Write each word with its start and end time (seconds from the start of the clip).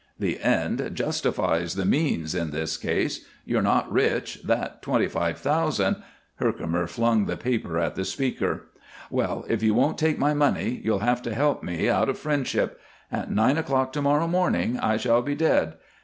"The 0.17 0.39
end 0.41 0.89
justifies 0.95 1.75
the 1.75 1.85
means 1.85 2.33
in 2.33 2.49
this 2.49 2.75
case. 2.75 3.23
You're 3.45 3.61
not 3.61 3.91
rich. 3.91 4.39
That 4.43 4.81
twenty 4.81 5.07
five 5.07 5.37
thousand" 5.37 5.97
Herkimer 6.41 6.87
flung 6.87 7.25
the 7.27 7.37
paper 7.37 7.77
at 7.77 7.93
the 7.93 8.03
speaker. 8.03 8.63
"Well, 9.11 9.45
if 9.47 9.61
you 9.61 9.75
won't 9.75 9.99
take 9.99 10.17
my 10.17 10.33
money, 10.33 10.81
you'll 10.83 11.05
have 11.05 11.21
to 11.21 11.35
help 11.35 11.61
me, 11.61 11.87
out 11.87 12.09
of 12.09 12.17
friendship. 12.17 12.81
At 13.11 13.29
nine 13.29 13.59
o'clock 13.59 13.93
to 13.93 14.01
morrow 14.01 14.27
morning 14.27 14.79
I 14.79 14.97
shall 14.97 15.21
be 15.21 15.35
dead. 15.35 15.75